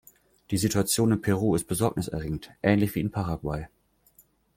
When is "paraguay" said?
3.11-3.67